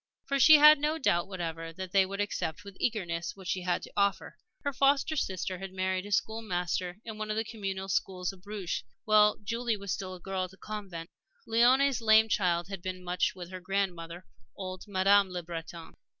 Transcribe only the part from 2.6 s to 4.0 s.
with eagerness what she had to